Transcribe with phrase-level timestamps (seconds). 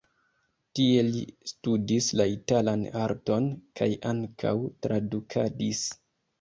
[0.77, 1.21] Tie li
[1.51, 3.53] studis la italan arton
[3.83, 4.57] kaj ankaŭ
[4.89, 5.87] tradukadis.